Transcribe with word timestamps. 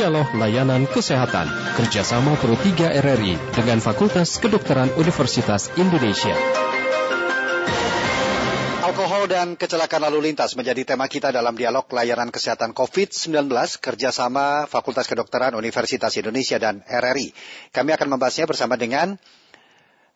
Dialog 0.00 0.32
Layanan 0.32 0.88
Kesehatan 0.88 1.76
kerjasama 1.76 2.32
Pro 2.40 2.56
3 2.56 3.04
RRI 3.04 3.36
dengan 3.52 3.84
Fakultas 3.84 4.40
Kedokteran 4.40 4.88
Universitas 4.96 5.68
Indonesia. 5.76 6.32
Alkohol 8.80 9.28
dan 9.28 9.60
kecelakaan 9.60 10.08
lalu 10.08 10.32
lintas 10.32 10.56
menjadi 10.56 10.96
tema 10.96 11.04
kita 11.04 11.28
dalam 11.36 11.52
dialog 11.52 11.84
layanan 11.92 12.32
kesehatan 12.32 12.72
COVID-19 12.72 13.52
kerjasama 13.76 14.64
Fakultas 14.72 15.04
Kedokteran 15.04 15.52
Universitas 15.52 16.16
Indonesia 16.16 16.56
dan 16.56 16.80
RRI. 16.80 17.36
Kami 17.68 17.92
akan 17.92 18.08
membahasnya 18.16 18.48
bersama 18.48 18.80
dengan 18.80 19.20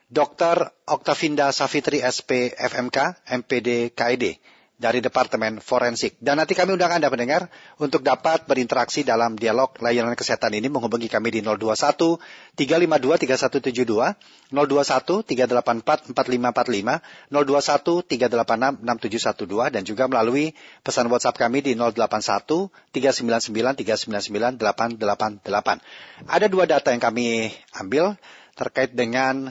Dr. 0.09 0.65
Oktavinda 0.89 1.53
Safitri 1.53 2.01
SP 2.01 2.57
FMK 2.57 3.21
MPD 3.29 3.93
KID 3.93 4.54
dari 4.85 5.01
Departemen 5.01 5.65
Forensik. 5.65 6.21
Dan 6.21 6.37
nanti 6.37 6.53
kami 6.53 6.77
undang 6.77 6.93
Anda 6.93 7.09
mendengar 7.09 7.49
untuk 7.81 8.05
dapat 8.05 8.45
berinteraksi 8.45 9.01
dalam 9.01 9.33
dialog 9.41 9.73
layanan 9.81 10.13
kesehatan 10.13 10.53
ini 10.53 10.69
menghubungi 10.69 11.09
kami 11.09 11.33
di 11.33 11.41
021 11.41 12.21
352 12.53 13.73
3172, 13.73 14.53
021 14.53 15.25
384 15.25 16.13
4545, 16.13 17.01
021 17.33 18.05
386 18.05 18.85
6712 18.85 19.73
dan 19.73 19.83
juga 19.89 20.05
melalui 20.05 20.53
pesan 20.85 21.09
WhatsApp 21.09 21.41
kami 21.41 21.65
di 21.65 21.73
081 21.73 22.69
399 22.93 23.81
399 23.81 24.61
888. 24.61 26.29
Ada 26.29 26.47
dua 26.53 26.69
data 26.69 26.93
yang 26.93 27.01
kami 27.01 27.49
ambil 27.73 28.21
terkait 28.53 28.93
dengan 28.93 29.51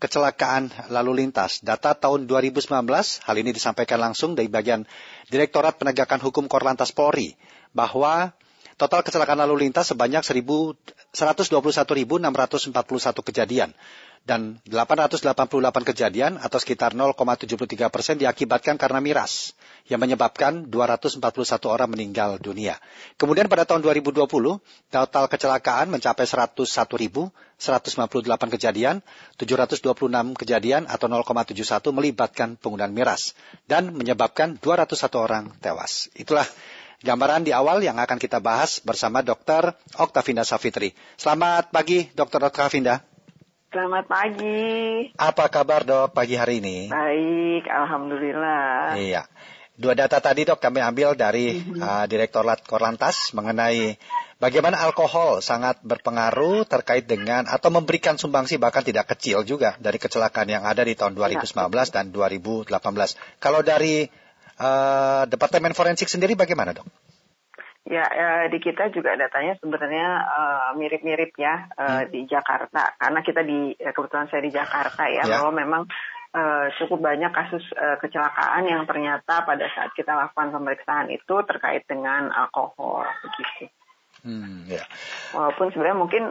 kecelakaan 0.00 0.72
lalu 0.88 1.22
lintas. 1.22 1.60
Data 1.60 1.92
tahun 1.92 2.24
2019, 2.24 2.66
hal 3.20 3.36
ini 3.36 3.52
disampaikan 3.52 4.00
langsung 4.00 4.32
dari 4.32 4.48
bagian 4.48 4.88
Direktorat 5.28 5.76
Penegakan 5.76 6.24
Hukum 6.24 6.48
Korlantas 6.48 6.90
Polri, 6.90 7.36
bahwa 7.76 8.32
total 8.80 9.04
kecelakaan 9.04 9.44
lalu 9.44 9.68
lintas 9.68 9.92
sebanyak 9.92 10.24
121.641 10.24 11.52
kejadian 13.28 13.76
dan 14.28 14.60
888 14.68 15.90
kejadian 15.90 16.38
atau 16.38 16.60
sekitar 16.60 16.92
0,73 16.92 17.90
persen 17.90 18.20
diakibatkan 18.20 18.76
karena 18.76 19.00
miras 19.00 19.56
yang 19.90 19.98
menyebabkan 19.98 20.70
241 20.70 21.18
orang 21.66 21.90
meninggal 21.90 22.38
dunia. 22.38 22.78
Kemudian 23.18 23.50
pada 23.50 23.66
tahun 23.66 23.82
2020 23.82 24.22
total 24.92 25.24
kecelakaan 25.26 25.90
mencapai 25.90 26.30
101.158 26.30 28.54
kejadian, 28.54 29.02
726 29.40 30.38
kejadian 30.38 30.86
atau 30.86 31.10
0,71 31.10 31.90
melibatkan 31.90 32.54
penggunaan 32.54 32.94
miras 32.94 33.34
dan 33.66 33.90
menyebabkan 33.90 34.62
201 34.62 35.10
orang 35.18 35.50
tewas. 35.58 36.06
Itulah 36.14 36.46
gambaran 37.00 37.48
di 37.48 37.52
awal 37.56 37.80
yang 37.80 37.96
akan 37.96 38.20
kita 38.20 38.38
bahas 38.38 38.78
bersama 38.84 39.24
Dr. 39.24 39.72
Oktavinda 39.96 40.44
Safitri. 40.44 40.92
Selamat 41.16 41.72
pagi 41.72 42.12
Dr. 42.12 42.46
Oktavinda. 42.46 43.09
Selamat 43.70 44.02
pagi. 44.10 45.14
Apa 45.14 45.46
kabar 45.46 45.86
dok 45.86 46.10
pagi 46.10 46.34
hari 46.34 46.58
ini? 46.58 46.90
Baik, 46.90 47.70
Alhamdulillah. 47.70 48.98
Iya. 48.98 49.30
Dua 49.78 49.94
data 49.94 50.18
tadi 50.18 50.42
dok 50.42 50.58
kami 50.58 50.82
ambil 50.82 51.14
dari 51.14 51.54
mm 51.54 51.78
-hmm. 51.78 51.78
uh, 51.78 52.04
Direktorat 52.10 52.66
Korlantas 52.66 53.30
mengenai 53.30 53.94
bagaimana 54.42 54.74
alkohol 54.82 55.38
sangat 55.38 55.78
berpengaruh 55.86 56.66
terkait 56.66 57.06
dengan 57.06 57.46
atau 57.46 57.70
memberikan 57.70 58.18
sumbangsi 58.18 58.58
bahkan 58.58 58.82
tidak 58.82 59.06
kecil 59.14 59.46
juga 59.46 59.78
dari 59.78 60.02
kecelakaan 60.02 60.50
yang 60.50 60.66
ada 60.66 60.82
di 60.82 60.98
tahun 60.98 61.14
2019 61.14 61.70
ya. 61.70 61.94
dan 61.94 62.10
2018. 62.10 62.74
Kalau 63.38 63.62
dari 63.62 64.02
uh, 64.58 65.30
Departemen 65.30 65.78
Forensik 65.78 66.10
sendiri 66.10 66.34
bagaimana 66.34 66.74
dok? 66.74 66.90
Ya, 67.88 68.04
eh, 68.06 68.44
di 68.52 68.60
kita 68.60 68.92
juga 68.92 69.16
datanya 69.16 69.56
sebenarnya 69.56 70.08
uh, 70.20 70.70
mirip-mirip 70.76 71.32
ya 71.40 71.64
uh, 71.80 72.04
hmm. 72.04 72.12
di 72.12 72.28
Jakarta 72.28 72.92
karena 73.00 73.20
kita 73.24 73.40
di 73.40 73.72
kebetulan 73.72 74.28
saya 74.28 74.44
di 74.44 74.52
Jakarta 74.52 75.08
ya, 75.08 75.24
ya. 75.24 75.40
bahwa 75.40 75.50
memang 75.64 75.82
uh, 76.36 76.66
cukup 76.76 77.00
banyak 77.00 77.32
kasus 77.32 77.64
uh, 77.74 77.96
kecelakaan 77.98 78.68
yang 78.68 78.84
ternyata 78.84 79.42
pada 79.48 79.64
saat 79.72 79.90
kita 79.96 80.12
lakukan 80.12 80.52
pemeriksaan 80.54 81.08
itu 81.08 81.34
terkait 81.48 81.88
dengan 81.88 82.28
alkohol 82.30 83.08
begitu. 83.24 83.72
Hmm, 84.20 84.68
ya. 84.68 84.84
Walaupun 85.32 85.72
sebenarnya 85.72 85.98
mungkin 85.98 86.22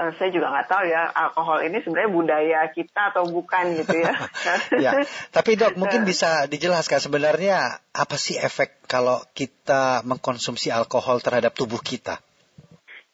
uh, 0.00 0.12
saya 0.16 0.32
juga 0.32 0.48
nggak 0.48 0.68
tahu 0.72 0.84
ya 0.88 1.12
alkohol 1.12 1.60
ini 1.60 1.84
sebenarnya 1.84 2.10
budaya 2.10 2.60
kita 2.72 3.12
atau 3.12 3.28
bukan 3.28 3.76
gitu 3.84 4.00
ya. 4.00 4.12
ya, 4.88 4.90
tapi 5.28 5.60
dok 5.60 5.76
mungkin 5.76 6.08
bisa 6.08 6.48
dijelaskan 6.48 7.04
sebenarnya 7.04 7.84
apa 7.92 8.16
sih 8.16 8.40
efek 8.40 8.88
kalau 8.88 9.20
kita 9.36 10.00
mengkonsumsi 10.08 10.72
alkohol 10.72 11.20
terhadap 11.20 11.52
tubuh 11.52 11.78
kita? 11.84 12.24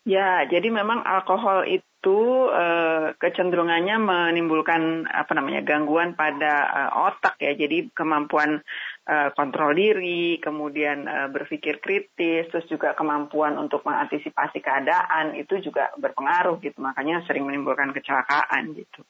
Ya, 0.06 0.46
jadi 0.46 0.70
memang 0.70 1.02
alkohol 1.02 1.66
itu 1.66 2.19
uh, 2.46 3.19
kecenderungannya 3.19 3.98
menimbulkan 3.98 5.10
apa 5.10 5.34
namanya 5.34 5.66
gangguan 5.66 6.14
pada 6.14 6.54
uh, 6.70 6.91
otak 7.10 7.34
ya. 7.42 7.58
Jadi 7.58 7.91
kemampuan 7.91 8.62
uh, 9.06 9.31
kontrol 9.33 9.72
diri, 9.72 10.43
kemudian 10.43 11.06
uh, 11.06 11.28
berpikir 11.31 11.78
kritis, 11.78 12.50
terus 12.50 12.67
juga 12.67 12.93
kemampuan 12.93 13.55
untuk 13.56 13.87
mengantisipasi 13.87 14.59
keadaan 14.61 15.39
itu 15.39 15.62
juga 15.62 15.94
berpengaruh 15.97 16.59
gitu. 16.61 16.83
Makanya 16.83 17.22
sering 17.25 17.47
menimbulkan 17.47 17.94
kecelakaan 17.94 18.75
gitu. 18.75 19.06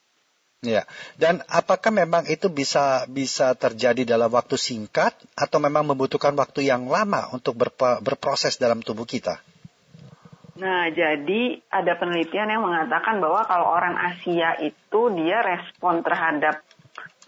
Ya, 0.65 0.89
dan 1.21 1.45
apakah 1.45 1.93
memang 1.93 2.25
itu 2.25 2.49
bisa 2.49 3.05
bisa 3.05 3.53
terjadi 3.53 4.17
dalam 4.17 4.33
waktu 4.33 4.57
singkat 4.57 5.13
atau 5.37 5.61
memang 5.61 5.85
membutuhkan 5.85 6.33
waktu 6.33 6.65
yang 6.65 6.89
lama 6.89 7.29
untuk 7.29 7.53
berproses 8.01 8.57
dalam 8.57 8.81
tubuh 8.81 9.05
kita? 9.05 9.37
Nah, 10.57 10.89
jadi 10.89 11.61
ada 11.69 11.93
penelitian 12.01 12.49
yang 12.49 12.65
mengatakan 12.65 13.21
bahwa 13.21 13.45
kalau 13.45 13.69
orang 13.69 13.93
Asia 13.93 14.57
itu 14.57 15.01
dia 15.13 15.45
respon 15.45 16.01
terhadap 16.01 16.65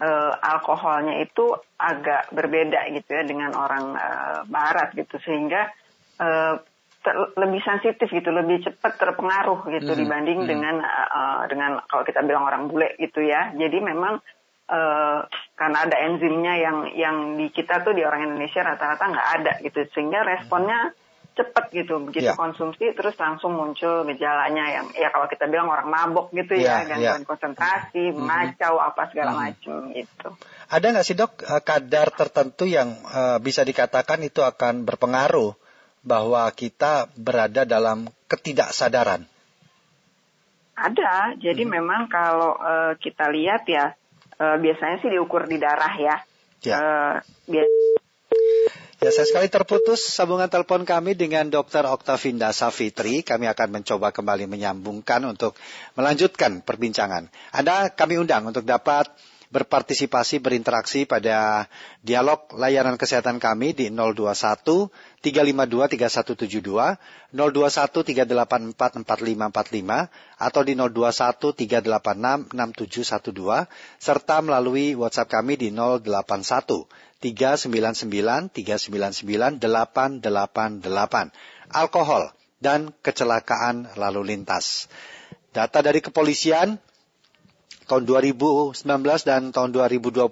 uh, 0.00 0.32
alkoholnya 0.40 1.20
itu 1.20 1.52
agak 1.76 2.32
berbeda 2.32 2.88
gitu 2.96 3.08
ya 3.12 3.22
dengan 3.22 3.52
orang 3.54 3.94
uh, 3.94 4.40
Barat 4.48 4.96
gitu 4.96 5.20
sehingga 5.20 5.68
uh, 6.18 6.56
ter, 7.04 7.14
lebih 7.36 7.60
sensitif 7.64 8.08
gitu, 8.08 8.28
lebih 8.32 8.64
cepat 8.64 8.96
terpengaruh 8.96 9.64
gitu 9.68 9.92
hmm. 9.92 10.00
dibanding 10.00 10.40
hmm. 10.44 10.48
dengan 10.48 10.76
uh, 10.84 11.44
dengan 11.48 11.80
kalau 11.86 12.04
kita 12.04 12.24
bilang 12.24 12.44
orang 12.48 12.68
bule 12.68 12.96
gitu 12.96 13.24
ya. 13.24 13.52
Jadi 13.56 13.78
memang 13.80 14.20
uh, 14.68 15.20
karena 15.56 15.78
ada 15.84 15.96
enzimnya 16.08 16.54
yang 16.56 16.78
yang 16.96 17.16
di 17.36 17.52
kita 17.52 17.84
tuh 17.84 17.92
di 17.92 18.04
orang 18.04 18.32
Indonesia 18.32 18.64
rata-rata 18.64 19.04
nggak 19.04 19.28
ada 19.40 19.52
gitu 19.64 19.80
sehingga 19.92 20.24
responnya 20.24 20.92
cepat 21.40 21.72
gitu 21.72 21.96
begitu 22.04 22.28
ya. 22.28 22.36
konsumsi 22.36 22.92
terus 22.92 23.16
langsung 23.16 23.56
muncul 23.56 24.04
gejalanya 24.04 24.68
yang 24.68 24.86
ya 24.92 25.08
kalau 25.08 25.24
kita 25.24 25.48
bilang 25.48 25.72
orang 25.72 25.88
mabok 25.88 26.28
gitu 26.36 26.60
ya, 26.60 26.84
ya 26.84 26.92
gangguan 26.92 27.24
ya. 27.24 27.28
konsentrasi 27.28 28.12
mm 28.12 28.14
-hmm. 28.20 28.26
ngacau 28.28 28.74
apa 28.76 29.02
segala 29.08 29.32
mm 29.32 29.36
-hmm. 29.40 29.48
macam 29.48 29.76
gitu 29.96 30.28
ada 30.68 30.86
nggak 30.92 31.06
sih 31.08 31.16
dok 31.16 31.32
eh, 31.40 31.62
kadar 31.64 32.12
tertentu 32.12 32.68
yang 32.68 32.92
uh, 33.08 33.40
bisa 33.40 33.64
dikatakan 33.64 34.20
itu 34.20 34.44
akan 34.44 34.84
berpengaruh 34.84 35.56
bahwa 36.04 36.44
kita 36.52 37.08
berada 37.16 37.64
dalam 37.64 38.12
ketidaksadaran 38.28 39.24
ada 40.76 41.36
jadi 41.40 41.62
hmm. 41.64 41.72
memang 41.72 42.02
kalau 42.08 42.56
uh, 42.56 42.92
kita 43.00 43.28
lihat 43.32 43.64
ya 43.68 43.96
uh, 44.40 44.56
biasanya 44.56 45.00
sih 45.04 45.12
diukur 45.12 45.44
di 45.44 45.60
darah 45.60 45.94
ya, 46.00 46.16
ya. 46.64 46.76
Uh, 46.76 47.14
Ya, 49.00 49.08
saya 49.08 49.24
sekali 49.24 49.48
terputus 49.48 50.12
sambungan 50.12 50.52
telepon 50.52 50.84
kami 50.84 51.16
dengan 51.16 51.48
Dr. 51.48 51.88
Oktavinda 51.88 52.52
Safitri. 52.52 53.24
Kami 53.24 53.48
akan 53.48 53.80
mencoba 53.80 54.12
kembali 54.12 54.44
menyambungkan 54.44 55.24
untuk 55.24 55.56
melanjutkan 55.96 56.60
perbincangan. 56.60 57.32
Anda 57.48 57.88
kami 57.96 58.20
undang 58.20 58.52
untuk 58.52 58.68
dapat 58.68 59.08
berpartisipasi 59.50 60.38
berinteraksi 60.38 61.10
pada 61.10 61.66
dialog 62.06 62.46
layanan 62.54 62.94
kesehatan 62.94 63.42
kami 63.42 63.74
di 63.74 63.90
021 63.90 64.94
352 65.18 65.98
3172, 65.98 67.34
021 67.34 67.34
384 67.34 69.02
4545 69.02 70.06
atau 70.38 70.62
di 70.62 70.78
021 70.78 71.66
386 71.66 72.54
6712 72.54 73.66
serta 73.98 74.38
melalui 74.38 74.94
WhatsApp 74.94 75.42
kami 75.42 75.58
di 75.58 75.74
081 75.74 76.86
399 77.20 78.54
399 78.54 79.58
888. 79.58 81.74
Alkohol 81.74 82.30
dan 82.62 82.94
kecelakaan 83.02 83.98
lalu 83.98 84.36
lintas. 84.36 84.86
Data 85.50 85.82
dari 85.82 85.98
kepolisian 85.98 86.78
tahun 87.90 88.06
2019 88.06 88.86
dan 89.26 89.50
tahun 89.50 89.70
2020 89.74 90.30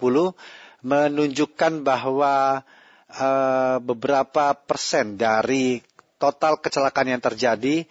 menunjukkan 0.86 1.72
bahwa 1.82 2.62
uh, 3.10 3.76
beberapa 3.82 4.54
persen 4.54 5.18
dari 5.18 5.82
total 6.22 6.62
kecelakaan 6.62 7.18
yang 7.18 7.22
terjadi 7.22 7.82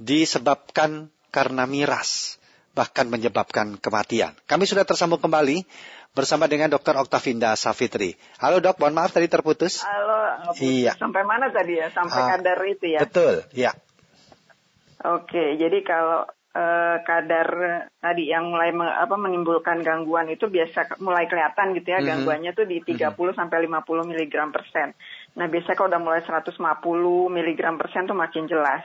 disebabkan 0.00 1.12
karena 1.28 1.68
miras, 1.68 2.40
bahkan 2.72 3.12
menyebabkan 3.12 3.76
kematian. 3.76 4.32
Kami 4.48 4.64
sudah 4.64 4.88
tersambung 4.88 5.20
kembali 5.20 5.68
bersama 6.16 6.48
dengan 6.48 6.72
Dr. 6.72 6.96
Oktavinda 6.96 7.52
Safitri. 7.54 8.16
Halo 8.40 8.58
dok, 8.58 8.80
mohon 8.80 8.96
maaf 8.96 9.12
tadi 9.12 9.28
terputus. 9.28 9.84
Halo, 9.84 10.56
iya. 10.58 10.96
sampai 10.96 11.22
mana 11.28 11.52
tadi 11.52 11.76
ya? 11.76 11.92
Sampai 11.92 12.20
uh, 12.24 12.28
kadar 12.34 12.58
itu 12.66 12.86
ya? 12.88 13.00
Betul, 13.04 13.44
ya. 13.52 13.76
Oke, 15.00 15.60
jadi 15.60 15.78
kalau 15.84 16.28
uh, 16.54 16.96
kadar 17.06 17.48
tadi 18.02 18.30
yang 18.30 18.50
mulai 18.50 18.74
me, 18.74 18.86
apa 18.86 19.14
menimbulkan 19.14 19.82
gangguan 19.86 20.30
itu 20.30 20.50
biasa 20.50 20.98
mulai 21.02 21.30
kelihatan 21.30 21.76
gitu 21.78 21.94
ya 21.94 21.98
mm 21.98 22.02
-hmm. 22.02 22.10
gangguannya 22.10 22.52
tuh 22.54 22.66
di 22.66 22.82
30 22.82 22.98
mm 22.98 23.14
-hmm. 23.14 23.38
sampai 23.38 23.58
50 23.66 24.10
mg 24.10 24.34
persen. 24.50 24.88
Nah 25.38 25.46
biasanya 25.46 25.76
kalau 25.78 25.90
udah 25.94 26.02
mulai 26.02 26.20
150 26.26 26.56
mg 27.30 27.60
persen 27.78 28.02
tuh 28.10 28.18
makin 28.18 28.44
jelas. 28.50 28.82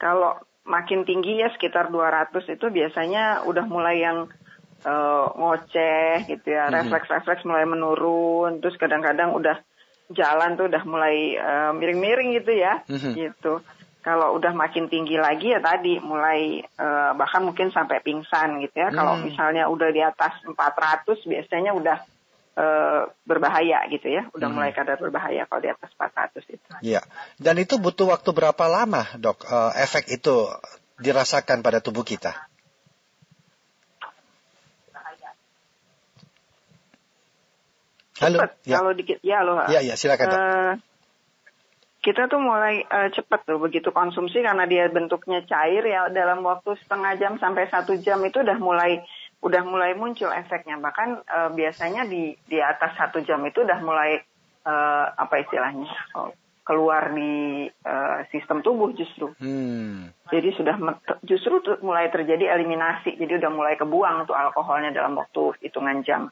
Kalau 0.00 0.36
makin 0.64 1.04
tinggi 1.08 1.40
ya 1.40 1.48
sekitar 1.52 1.88
200 1.88 2.32
itu 2.48 2.66
biasanya 2.68 3.44
udah 3.48 3.64
mulai 3.64 4.00
yang 4.04 4.28
uh, 4.84 5.26
ngoceh 5.36 6.28
gitu 6.28 6.48
ya, 6.52 6.68
mhm. 6.68 6.72
refleks-refleks 6.76 7.44
mulai 7.48 7.64
menurun, 7.64 8.60
terus 8.60 8.76
kadang-kadang 8.76 9.32
udah 9.32 9.56
jalan 10.10 10.58
tuh 10.58 10.66
udah 10.66 10.82
mulai 10.84 11.38
miring 11.38 12.00
miring-miring 12.00 12.28
gitu 12.42 12.52
ya, 12.58 12.82
mm 12.84 12.96
-hmm. 12.98 13.12
gitu. 13.14 13.54
Kalau 14.00 14.32
udah 14.40 14.56
makin 14.56 14.88
tinggi 14.88 15.20
lagi 15.20 15.52
ya 15.52 15.60
tadi 15.60 16.00
mulai 16.00 16.64
uh, 16.80 17.12
bahkan 17.12 17.44
mungkin 17.44 17.68
sampai 17.68 18.00
pingsan 18.00 18.64
gitu 18.64 18.76
ya. 18.80 18.88
Mm. 18.88 18.96
Kalau 18.96 19.14
misalnya 19.20 19.64
udah 19.68 19.88
di 19.92 20.00
atas 20.00 20.40
400 20.48 20.56
biasanya 21.28 21.76
udah 21.76 21.96
uh, 22.56 23.02
berbahaya 23.28 23.84
gitu 23.92 24.08
ya. 24.08 24.26
Udah 24.32 24.48
hmm. 24.48 24.56
mulai 24.56 24.72
kadar 24.72 24.96
berbahaya 24.96 25.44
kalau 25.46 25.60
di 25.60 25.70
atas 25.70 25.90
400 25.96 26.56
itu. 26.56 26.68
Iya. 26.80 27.02
Dan 27.36 27.60
itu 27.60 27.76
butuh 27.76 28.08
waktu 28.10 28.30
berapa 28.32 28.64
lama, 28.66 29.04
Dok? 29.20 29.44
Uh, 29.44 29.72
efek 29.76 30.08
itu 30.10 30.48
dirasakan 31.00 31.64
pada 31.64 31.80
tubuh 31.80 32.04
kita? 32.04 32.32
Halo. 38.20 38.36
Cepet. 38.36 38.52
Ya. 38.68 38.76
Kalau 38.84 38.92
dikit, 38.92 39.18
ya 39.24 39.40
loh. 39.40 39.64
Ya, 39.72 39.80
ya, 39.80 39.96
silakan. 39.96 40.28
Uh, 40.28 40.72
kita 42.00 42.32
tuh 42.32 42.40
mulai 42.40 42.80
uh, 42.88 43.12
cepet 43.12 43.40
tuh 43.44 43.60
begitu 43.60 43.92
konsumsi 43.92 44.40
karena 44.40 44.64
dia 44.64 44.88
bentuknya 44.88 45.44
cair 45.44 45.84
ya 45.84 46.08
dalam 46.08 46.40
waktu 46.40 46.72
setengah 46.84 47.12
jam 47.20 47.36
sampai 47.36 47.68
satu 47.68 48.00
jam 48.00 48.24
itu 48.24 48.40
udah 48.40 48.56
mulai 48.56 49.04
udah 49.40 49.62
mulai 49.64 49.92
muncul 49.96 50.32
efeknya 50.32 50.80
bahkan 50.80 51.20
uh, 51.28 51.52
biasanya 51.52 52.08
di 52.08 52.32
di 52.48 52.60
atas 52.60 52.96
satu 52.96 53.20
jam 53.24 53.40
itu 53.44 53.64
udah 53.64 53.78
mulai 53.84 54.20
uh, 54.64 55.06
apa 55.16 55.44
istilahnya 55.44 55.88
oh, 56.16 56.32
keluar 56.64 57.10
di 57.10 57.66
uh, 57.66 58.22
sistem 58.30 58.62
tubuh 58.62 58.94
justru. 58.94 59.32
Hmm. 59.42 60.12
Jadi 60.30 60.54
sudah 60.54 60.78
justru 61.26 61.58
mulai 61.82 62.06
terjadi 62.14 62.46
eliminasi. 62.54 63.18
Jadi 63.18 63.42
udah 63.42 63.50
mulai 63.50 63.74
kebuang 63.74 64.30
tuh 64.30 64.38
alkoholnya 64.38 64.94
dalam 64.94 65.18
waktu 65.18 65.58
hitungan 65.66 66.06
jam. 66.06 66.30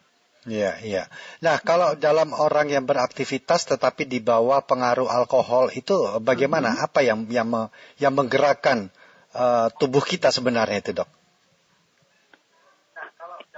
Iya, 0.48 0.80
iya. 0.80 1.04
Nah, 1.44 1.60
kalau 1.60 1.92
dalam 1.94 2.32
orang 2.32 2.72
yang 2.72 2.88
beraktivitas 2.88 3.68
tetapi 3.68 4.08
di 4.08 4.18
bawah 4.24 4.64
pengaruh 4.64 5.06
alkohol 5.06 5.68
itu 5.76 5.92
bagaimana? 6.24 6.72
Mm 6.72 6.76
-hmm. 6.80 6.86
Apa 6.88 7.00
yang 7.04 7.18
yang 7.28 7.48
yang 8.00 8.12
menggerakkan 8.16 8.88
uh, 9.36 9.68
tubuh 9.76 10.00
kita 10.00 10.32
sebenarnya 10.32 10.80
itu, 10.80 10.96
Dok? 10.96 11.10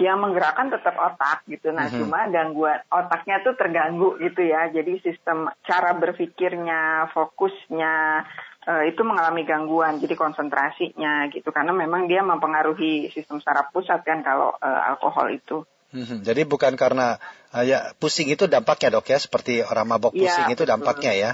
Yang 0.03 0.19
menggerakkan 0.19 0.67
tetap 0.75 0.99
otak 0.99 1.47
gitu. 1.47 1.71
Nah, 1.71 1.87
mm 1.87 1.91
-hmm. 1.95 2.01
cuma 2.03 2.19
gangguan 2.27 2.79
otaknya 2.91 3.37
tuh 3.47 3.55
terganggu 3.55 4.19
gitu 4.19 4.43
ya. 4.43 4.67
Jadi 4.75 4.99
sistem 4.99 5.47
cara 5.63 5.95
berpikirnya, 5.95 7.07
fokusnya 7.15 7.95
uh, 8.67 8.83
itu 8.83 9.01
mengalami 9.07 9.47
gangguan. 9.47 10.03
Jadi 10.03 10.19
konsentrasinya 10.19 11.31
gitu 11.31 11.55
karena 11.55 11.71
memang 11.71 12.11
dia 12.11 12.27
mempengaruhi 12.27 13.15
sistem 13.15 13.39
saraf 13.39 13.71
pusat 13.71 14.03
kan 14.03 14.27
kalau 14.27 14.59
uh, 14.59 14.81
alkohol 14.91 15.31
itu. 15.31 15.63
Hmm, 15.91 16.23
jadi 16.23 16.47
bukan 16.47 16.79
karena 16.79 17.19
uh, 17.51 17.67
ya 17.67 17.91
pusing 17.99 18.31
itu 18.31 18.47
dampaknya 18.47 18.95
dok 18.95 19.11
ya, 19.11 19.19
seperti 19.19 19.67
orang 19.67 19.91
mabok 19.91 20.15
iya, 20.15 20.31
pusing 20.31 20.47
ya, 20.47 20.55
itu 20.55 20.63
betul. 20.63 20.73
dampaknya 20.79 21.13
ya. 21.19 21.31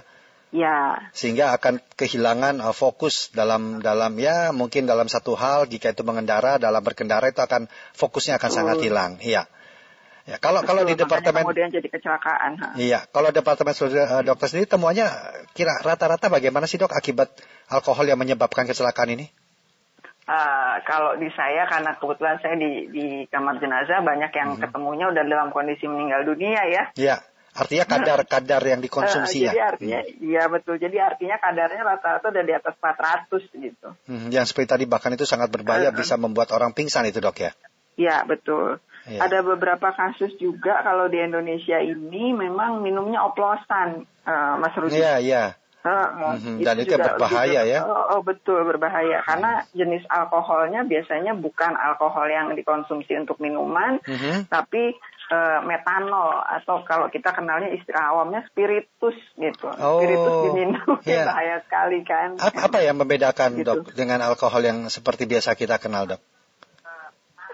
Ya. 0.54 0.76
Sehingga 1.12 1.52
akan 1.52 1.84
kehilangan 2.00 2.64
uh, 2.64 2.72
fokus 2.72 3.28
dalam 3.36 3.84
dalam 3.84 4.16
ya 4.16 4.56
mungkin 4.56 4.88
dalam 4.88 5.12
satu 5.12 5.36
hal 5.36 5.68
jika 5.68 5.92
itu 5.92 6.00
mengendara 6.06 6.56
dalam 6.56 6.80
berkendara 6.80 7.28
itu 7.28 7.44
akan 7.44 7.68
fokusnya 7.92 8.40
akan 8.40 8.48
betul. 8.48 8.56
sangat 8.56 8.76
hilang. 8.80 9.12
Iya. 9.20 9.44
Ya, 10.26 10.42
kalau 10.42 10.58
Betul, 10.58 10.68
kalau 10.74 10.82
di 10.90 10.94
departemen 10.98 11.46
kemudian 11.46 11.70
jadi 11.70 11.86
kecelakaan. 11.86 12.58
Ha. 12.58 12.66
Iya, 12.82 13.06
kalau 13.14 13.30
departemen 13.30 13.70
uh, 13.78 14.26
dokter 14.26 14.46
sendiri 14.50 14.66
temuannya 14.66 15.06
kira 15.54 15.78
rata-rata 15.86 16.26
bagaimana 16.26 16.66
sih 16.66 16.82
dok 16.82 16.90
akibat 16.90 17.30
alkohol 17.70 18.10
yang 18.10 18.18
menyebabkan 18.18 18.66
kecelakaan 18.66 19.14
ini? 19.14 19.30
Uh, 20.26 20.82
kalau 20.82 21.14
di 21.14 21.30
saya 21.38 21.70
karena 21.70 21.94
kebetulan 22.02 22.42
saya 22.42 22.58
di 22.58 22.90
di 22.90 23.06
kamar 23.30 23.62
jenazah 23.62 24.02
banyak 24.02 24.34
yang 24.34 24.58
hmm. 24.58 24.62
ketemunya 24.66 25.06
udah 25.14 25.22
dalam 25.22 25.54
kondisi 25.54 25.86
meninggal 25.86 26.26
dunia 26.26 26.62
ya. 26.66 26.84
Iya. 26.98 27.16
Artinya 27.56 27.88
kadar-kadar 27.88 28.60
yang 28.68 28.84
dikonsumsi 28.84 29.38
uh, 29.40 29.42
ya. 29.48 29.50
Jadi 29.54 29.62
artinya 29.62 30.00
hmm. 30.02 30.26
iya 30.26 30.42
hmm. 30.44 30.52
betul. 30.58 30.74
Jadi 30.82 30.96
artinya 30.98 31.36
kadarnya 31.38 31.82
rata-rata 31.86 32.26
udah 32.28 32.44
di 32.44 32.54
atas 32.58 32.74
400 32.74 33.64
gitu. 33.70 33.88
Hmm, 34.10 34.26
yang 34.28 34.44
seperti 34.44 34.68
tadi 34.76 34.84
bahkan 34.84 35.14
itu 35.14 35.24
sangat 35.24 35.48
berbahaya 35.48 35.88
uh, 35.88 35.96
bisa 35.96 36.18
membuat 36.20 36.50
orang 36.52 36.74
pingsan 36.74 37.06
itu, 37.08 37.22
Dok 37.22 37.38
ya. 37.40 37.54
Iya, 37.96 38.28
betul. 38.28 38.82
Ya. 39.06 39.24
Ada 39.24 39.46
beberapa 39.46 39.94
kasus 39.94 40.34
juga 40.36 40.82
kalau 40.82 41.06
di 41.06 41.22
Indonesia 41.22 41.78
ini 41.80 42.34
memang 42.34 42.82
minumnya 42.82 43.22
oplosan, 43.24 44.04
uh, 44.26 44.58
Mas 44.58 44.74
Rudi. 44.74 44.98
Iya, 44.98 45.22
iya. 45.22 45.44
Mm-hmm. 45.86 46.56
Dan 46.66 46.74
itu, 46.82 46.94
itu 46.94 46.98
berbahaya 46.98 47.60
juga, 47.62 47.72
ya? 47.72 47.80
Oh, 47.86 48.04
oh 48.18 48.20
betul 48.26 48.60
berbahaya 48.66 49.22
karena 49.22 49.62
jenis 49.70 50.02
alkoholnya 50.10 50.82
biasanya 50.82 51.32
bukan 51.38 51.78
alkohol 51.78 52.26
yang 52.26 52.50
dikonsumsi 52.58 53.14
untuk 53.14 53.38
minuman, 53.38 54.02
mm-hmm. 54.02 54.50
tapi 54.50 54.98
uh, 55.30 55.60
metanol 55.62 56.42
atau 56.42 56.82
kalau 56.86 57.06
kita 57.10 57.34
kenalnya 57.34 57.70
istilah 57.74 58.14
awamnya 58.14 58.42
spiritus 58.50 59.16
gitu. 59.38 59.66
Oh, 59.78 60.02
spiritus 60.02 60.34
diminum 60.50 60.98
yeah. 61.08 61.26
bahaya 61.26 61.56
sekali 61.66 62.02
kan. 62.02 62.38
Apa, 62.38 62.70
apa 62.70 62.78
yang 62.82 62.96
membedakan 62.98 63.58
gitu. 63.58 63.66
dok 63.82 63.94
dengan 63.94 64.22
alkohol 64.22 64.62
yang 64.62 64.78
seperti 64.90 65.26
biasa 65.26 65.54
kita 65.54 65.78
kenal 65.78 66.06
dok? 66.06 66.22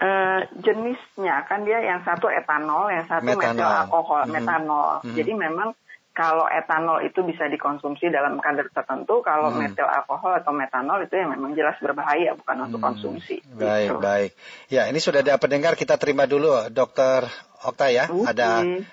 Uh, 0.03 0.43
jenisnya 0.59 1.47
kan 1.47 1.63
dia 1.63 1.79
yang 1.79 2.03
satu 2.03 2.27
etanol, 2.27 2.91
yang 2.91 3.07
satu 3.07 3.23
metanol. 3.23 3.55
metil 3.55 3.69
alkohol, 3.87 4.19
mm 4.19 4.27
-hmm. 4.27 4.35
metanol. 4.35 4.89
Mm 4.99 4.99
-hmm. 4.99 5.15
Jadi 5.15 5.31
memang 5.31 5.69
kalau 6.13 6.45
etanol 6.45 7.01
itu 7.01 7.25
bisa 7.25 7.49
dikonsumsi 7.49 8.13
dalam 8.13 8.37
kadar 8.37 8.69
tertentu, 8.69 9.25
kalau 9.25 9.49
hmm. 9.49 9.65
metil 9.65 9.89
alkohol 9.89 10.37
atau 10.37 10.53
metanol 10.53 11.01
itu 11.01 11.17
yang 11.17 11.33
memang 11.33 11.57
jelas 11.57 11.73
berbahaya, 11.81 12.37
bukan 12.37 12.55
hmm. 12.55 12.65
untuk 12.69 12.79
konsumsi. 12.85 13.41
Baik, 13.57 13.89
gitu. 13.89 13.97
baik. 13.97 14.31
Ya, 14.69 14.85
ini 14.85 15.01
sudah 15.01 15.25
ada 15.25 15.41
pendengar, 15.41 15.73
kita 15.73 15.97
terima 15.97 16.29
dulu 16.29 16.69
Dokter 16.69 17.25
Okta 17.65 17.89
ya. 17.89 18.05
Okay. 18.11 18.29
Ada 18.29 18.49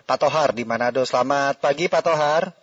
Pak 0.08 0.18
Tohar 0.22 0.50
di 0.56 0.64
Manado. 0.64 1.04
Selamat 1.04 1.60
pagi 1.60 1.90
Pak 1.90 2.02
Tohar. 2.06 2.59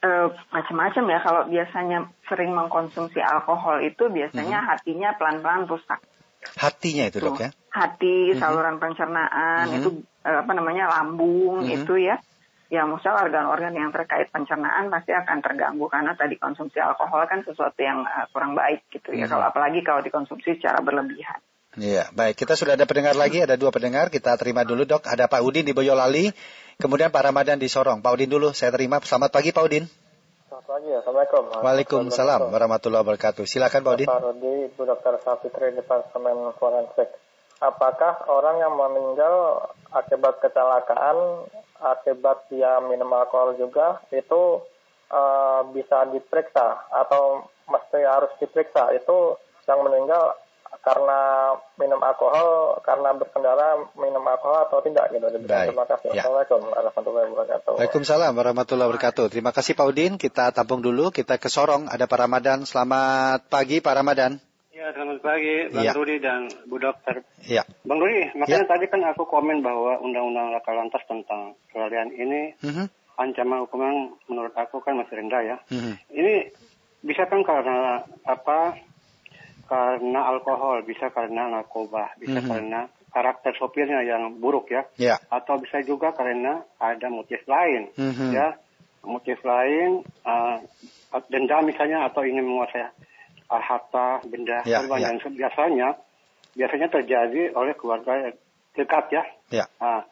Uh, 0.08 0.32
macam-macam 0.56 1.04
ya 1.12 1.20
kalau 1.20 1.42
biasanya 1.52 2.08
sering 2.32 2.56
mengkonsumsi 2.56 3.20
alkohol 3.20 3.84
itu 3.84 4.08
biasanya 4.08 4.64
hmm. 4.64 4.68
hatinya 4.72 5.10
pelan-pelan 5.20 5.68
rusak. 5.68 6.00
Hatinya 6.56 7.12
itu 7.12 7.20
dok 7.20 7.44
ya? 7.44 7.50
Hati, 7.76 8.32
hmm. 8.32 8.40
saluran 8.40 8.80
pencernaan, 8.80 9.68
hmm. 9.68 9.78
itu 9.82 9.90
uh, 10.24 10.48
apa 10.48 10.52
namanya 10.56 10.88
lambung 10.88 11.68
hmm. 11.68 11.76
itu 11.84 12.00
ya. 12.00 12.24
Ya 12.72 12.88
misalnya 12.88 13.28
organ-organ 13.28 13.76
yang 13.76 13.92
terkait 13.92 14.32
pencernaan 14.32 14.88
pasti 14.88 15.12
akan 15.12 15.44
terganggu 15.44 15.92
karena 15.92 16.16
tadi 16.16 16.40
konsumsi 16.40 16.80
alkohol 16.80 17.28
kan 17.28 17.44
sesuatu 17.44 17.80
yang 17.84 18.08
uh, 18.08 18.32
kurang 18.32 18.56
baik 18.56 18.88
gitu 18.88 19.12
ya. 19.12 19.28
Hmm. 19.28 19.36
Kalau 19.36 19.46
apalagi 19.52 19.84
kalau 19.84 20.00
dikonsumsi 20.00 20.56
secara 20.56 20.80
berlebihan. 20.80 21.44
Iya, 21.78 22.10
baik. 22.16 22.40
Kita 22.40 22.56
sudah 22.56 22.74
ada 22.80 22.90
pendengar 22.90 23.14
lagi, 23.14 23.44
ada 23.44 23.60
dua 23.60 23.70
pendengar. 23.70 24.10
Kita 24.10 24.34
terima 24.40 24.64
dulu 24.66 24.88
dok. 24.88 25.06
Ada 25.06 25.30
Pak 25.30 25.42
Udin 25.46 25.68
di 25.68 25.76
Boyolali. 25.76 26.32
Kemudian 26.78 27.10
Pak 27.10 27.34
Ramadan 27.34 27.58
di 27.58 27.66
Sorong. 27.66 28.06
Pak 28.06 28.14
Udin 28.14 28.30
dulu, 28.30 28.54
saya 28.54 28.70
terima. 28.70 29.02
Selamat 29.02 29.34
pagi 29.34 29.50
Pak 29.50 29.66
Udin. 29.66 29.90
Selamat 30.46 30.66
pagi, 30.70 30.90
Assalamualaikum. 30.94 31.44
Waalaikumsalam 31.66 32.42
warahmatullahi 32.54 33.02
wabarakatuh. 33.02 33.50
Silakan 33.50 33.82
Pak 33.82 33.94
Udin. 33.98 34.06
Pak 34.06 34.22
Rudi, 34.22 34.70
Ibu 34.70 34.82
Dr. 34.86 35.18
Safitri 35.26 35.74
Departemen 35.74 36.54
Forensik. 36.62 37.10
Apakah 37.66 38.30
orang 38.30 38.62
yang 38.62 38.78
meninggal 38.78 39.66
akibat 39.90 40.38
kecelakaan, 40.38 41.50
akibat 41.82 42.46
dia 42.54 42.78
minum 42.86 43.10
alkohol 43.10 43.58
juga, 43.58 44.06
itu 44.14 44.62
uh, 45.10 45.66
bisa 45.74 46.06
diperiksa 46.14 46.94
atau 46.94 47.50
mesti 47.74 48.06
harus 48.06 48.30
diperiksa? 48.38 48.94
Itu 48.94 49.42
yang 49.66 49.82
meninggal 49.82 50.38
karena 50.82 51.20
minum 51.76 52.00
alkohol, 52.00 52.80
karena 52.84 53.12
berkendara 53.16 53.92
minum 54.00 54.24
alkohol 54.24 54.68
atau 54.68 54.80
tidak 54.84 55.12
gitu. 55.12 55.28
Baik. 55.44 55.76
Terima 55.76 55.86
kasih. 55.88 56.08
Ya. 56.16 56.24
Assalamualaikum 56.24 56.62
warahmatullahi 56.72 57.28
wabarakatuh. 57.32 57.74
Waalaikumsalam 57.76 58.32
warahmatullahi 58.36 58.88
wabarakatuh. 58.88 59.26
Terima 59.28 59.52
kasih 59.52 59.74
Pak 59.76 59.88
Udin. 59.88 60.14
Kita 60.16 60.56
tampung 60.56 60.80
dulu, 60.80 61.12
kita 61.12 61.36
ke 61.36 61.52
Sorong. 61.52 61.92
Ada 61.92 62.08
Pak 62.08 62.20
Ramadan. 62.24 62.64
Selamat 62.64 63.48
pagi 63.52 63.84
Pak 63.84 63.96
Ramadan. 64.00 64.40
Ya, 64.72 64.88
Ya, 64.88 64.94
selamat 64.94 65.20
pagi 65.26 65.56
Bang 65.74 65.84
Ya. 65.84 65.92
Rudi 65.92 66.16
dan 66.22 66.48
Bu 66.70 66.78
Dokter. 66.78 67.26
Ya. 67.44 67.66
Bang 67.84 68.00
Rudi, 68.00 68.30
makanya 68.38 68.64
Ya. 68.64 68.72
tadi 68.72 68.86
kan 68.88 69.02
aku 69.04 69.26
komen 69.28 69.60
bahwa 69.60 70.00
Undang-Undang 70.00 70.54
Laka 70.54 70.72
Lantas 70.72 71.04
tentang 71.10 71.58
kelalaian 71.74 72.14
ini 72.14 72.56
Mhm. 72.62 72.86
ancaman 73.18 73.66
hukuman 73.66 74.14
menurut 74.30 74.54
aku 74.54 74.80
kan 74.86 74.96
masih 74.96 75.18
rendah 75.18 75.42
ya. 75.44 75.58
Mhm. 75.74 75.94
Ini 76.14 76.36
bisa 77.04 77.26
kan 77.26 77.42
karena 77.42 78.06
apa? 78.24 78.78
Karena 79.68 80.20
alkohol, 80.32 80.82
bisa 80.88 81.12
karena 81.12 81.52
narkoba, 81.52 82.16
bisa 82.16 82.40
Mhm. 82.40 82.48
karena 82.48 82.80
karakter 83.12 83.52
sopirnya 83.60 84.00
yang 84.04 84.40
buruk 84.40 84.72
ya. 84.72 84.84
Ya. 84.96 85.16
Atau 85.28 85.60
bisa 85.60 85.84
juga 85.84 86.12
karena 86.16 86.64
ada 86.80 87.08
motif 87.12 87.44
lain 87.48 87.92
Mhm. 88.00 88.32
ya. 88.32 88.56
Motif 89.08 89.40
lain 89.44 90.04
uh, 90.28 90.60
denda 91.32 91.64
misalnya 91.64 92.04
atau 92.12 92.28
ingin 92.28 92.44
menguasai 92.44 92.84
uh, 93.48 93.62
harta 93.64 94.20
benda 94.28 94.60
Ya, 94.68 94.84
korban 94.84 95.00
ya. 95.00 95.08
yang 95.16 95.18
biasanya 95.32 95.88
biasanya 96.58 96.88
terjadi 96.92 97.56
oleh 97.56 97.72
keluarga 97.80 98.34
dekat 98.76 99.06
ya. 99.14 99.24
Ya. 99.54 99.66
Ah, 99.80 100.04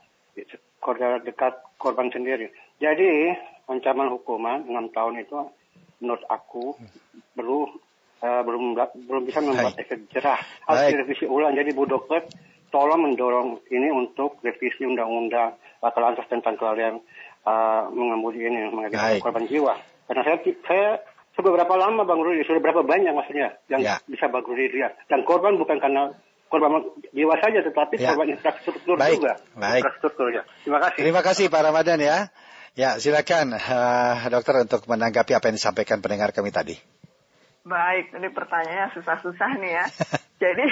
keluarga 0.80 1.20
dekat 1.26 1.54
korban 1.76 2.08
sendiri. 2.14 2.52
Jadi 2.80 3.36
ancaman 3.68 4.12
hukuman 4.14 4.64
6 4.70 4.94
tahun 4.96 5.20
itu 5.26 5.40
menurut 6.00 6.24
aku 6.30 6.76
belum 7.36 7.70
eh, 8.22 8.42
belum 8.46 8.76
belum 9.08 9.24
bisa 9.28 9.40
membuat 9.42 9.76
Baik. 9.76 9.84
efek 9.88 10.00
jerah. 10.12 10.40
Harus 10.68 10.94
direvisi 10.94 11.26
ulang. 11.28 11.56
Jadi 11.56 11.72
Bu 11.76 11.84
Dokter 11.90 12.24
tolong 12.70 13.08
mendorong 13.08 13.64
ini 13.72 13.88
untuk 13.92 14.40
revisi 14.44 14.84
undang-undang 14.84 15.56
laka 15.80 16.00
lantas 16.02 16.26
tentang 16.28 16.56
kelalaian 16.56 17.00
eh, 17.46 17.84
mengemudi 17.92 18.44
ini 18.44 18.70
mengakibatkan 18.72 19.12
Baik. 19.18 19.24
korban 19.24 19.46
jiwa. 19.48 19.74
Karena 20.06 20.22
saya 20.22 20.38
saya 20.68 20.88
sudah 21.36 21.52
berapa 21.52 21.74
lama 21.76 22.08
Bang 22.08 22.24
Rudi, 22.24 22.48
sudah 22.48 22.62
berapa 22.64 22.82
banyak 22.88 23.12
maksudnya 23.12 23.60
yang 23.68 23.82
Ya. 23.84 23.96
bisa 24.08 24.32
Bang 24.32 24.48
Rudi 24.48 24.72
lihat. 24.72 24.96
Dan 25.12 25.28
korban 25.28 25.60
bukan 25.60 25.84
karena 25.84 26.16
korban 26.48 26.80
jiwa 27.12 27.36
saja, 27.44 27.60
tetapi 27.60 28.00
Ya. 28.00 28.16
korban 28.16 28.32
infrastruktur 28.32 28.96
Baik. 28.96 29.20
juga. 29.20 29.34
Baik. 29.60 29.84
Infrastruktur 29.84 30.28
ya. 30.32 30.44
Terima 30.64 30.80
kasih. 30.80 31.02
Terima 31.04 31.22
kasih 31.26 31.46
Pak 31.52 31.62
Ramadan 31.68 32.00
ya. 32.00 32.18
Ya, 32.76 33.00
silakan 33.00 33.56
eh, 33.56 34.16
dokter 34.32 34.68
untuk 34.68 34.84
menanggapi 34.88 35.32
apa 35.32 35.48
yang 35.48 35.56
disampaikan 35.56 36.04
pendengar 36.04 36.36
kami 36.36 36.52
tadi. 36.52 36.76
Baik, 37.66 38.14
ini 38.14 38.30
pertanyaannya 38.30 38.94
susah-susah 38.94 39.50
nih 39.58 39.72
ya. 39.74 39.86
Jadi 40.44 40.66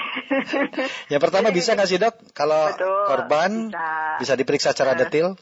Yang 1.11 1.21
pertama 1.21 1.49
Jadi- 1.49 1.57
bisa 1.57 1.73
nggak 1.73 1.89
sih 1.89 1.97
dok 1.97 2.15
kalau 2.31 2.69
Betul, 2.69 3.01
korban 3.07 3.51
bisa. 3.67 3.89
bisa 4.21 4.33
diperiksa 4.35 4.69
secara 4.71 4.93
Eh, 4.93 4.99
detail? 5.01 5.33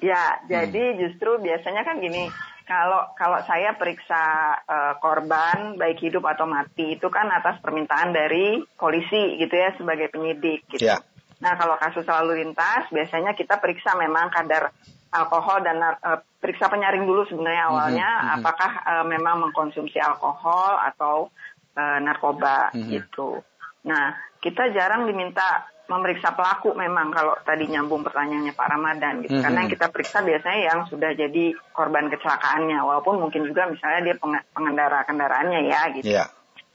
Ya, 0.00 0.40
Hmm. 0.40 0.48
jadi 0.48 0.96
justru 0.96 1.36
biasanya 1.38 1.84
kan 1.84 2.00
gini, 2.00 2.24
kalau 2.64 3.04
kalau 3.14 3.36
saya 3.44 3.76
periksa 3.76 4.22
eh, 4.64 4.92
korban 4.98 5.76
baik 5.76 6.00
hidup 6.00 6.24
atau 6.24 6.48
mati 6.48 6.96
itu 6.96 7.06
kan 7.06 7.28
atas 7.28 7.60
permintaan 7.60 8.10
dari 8.10 8.64
polisi 8.74 9.36
gitu 9.36 9.52
ya 9.52 9.76
sebagai 9.76 10.08
penyidik 10.08 10.64
gitu. 10.72 10.88
Ya. 10.88 11.04
Nah, 11.38 11.52
kalau 11.54 11.76
kasus 11.76 12.04
lalu 12.04 12.42
lintas 12.42 12.88
biasanya 12.88 13.36
kita 13.36 13.60
periksa 13.60 13.92
memang 13.94 14.32
kadar 14.32 14.72
alkohol 15.12 15.60
dan 15.60 15.78
eh, 15.84 16.18
periksa 16.40 16.72
penyaring 16.72 17.04
dulu 17.04 17.28
sebenarnya 17.28 17.68
awalnya 17.68 18.08
Mhm, 18.08 18.24
mhm. 18.24 18.34
apakah 18.40 18.70
eh, 18.80 19.04
memang 19.06 19.34
mengkonsumsi 19.46 20.00
alkohol 20.00 20.80
atau 20.80 21.28
eh, 21.70 21.98
narkoba 22.02 22.74
Mhm. 22.74 22.88
gitu. 22.90 23.38
Nah, 23.86 24.12
kita 24.42 24.72
jarang 24.74 25.06
diminta 25.06 25.68
memeriksa 25.86 26.34
pelaku 26.34 26.70
memang 26.74 27.10
kalau 27.10 27.34
tadi 27.42 27.66
nyambung 27.66 28.06
pertanyaannya 28.06 28.54
Pak 28.54 28.68
Ramadan 28.68 29.14
gitu. 29.22 29.38
Mhm. 29.38 29.42
Karena 29.42 29.58
yang 29.64 29.72
kita 29.74 29.86
periksa 29.90 30.18
biasanya 30.22 30.60
yang 30.66 30.80
sudah 30.86 31.10
jadi 31.14 31.44
korban 31.70 32.10
kecelakaannya 32.10 32.78
walaupun 32.78 33.22
mungkin 33.22 33.46
juga 33.46 33.66
misalnya 33.66 34.00
dia 34.10 34.16
penge- 34.18 34.46
pengendara 34.50 35.02
kendaraannya 35.06 35.60
ya 35.66 35.82
gitu. 35.98 36.10
Ya. 36.10 36.24